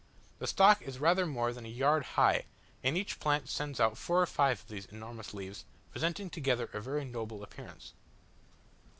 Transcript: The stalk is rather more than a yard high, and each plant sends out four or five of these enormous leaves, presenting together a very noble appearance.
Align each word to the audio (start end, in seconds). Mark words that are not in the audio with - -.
The 0.39 0.47
stalk 0.47 0.81
is 0.81 0.97
rather 0.97 1.27
more 1.27 1.53
than 1.53 1.63
a 1.63 1.69
yard 1.69 2.03
high, 2.17 2.45
and 2.83 2.97
each 2.97 3.19
plant 3.19 3.47
sends 3.49 3.79
out 3.79 3.99
four 3.99 4.19
or 4.19 4.25
five 4.25 4.61
of 4.61 4.67
these 4.67 4.87
enormous 4.87 5.31
leaves, 5.31 5.63
presenting 5.91 6.31
together 6.31 6.71
a 6.73 6.81
very 6.81 7.05
noble 7.05 7.43
appearance. 7.43 7.93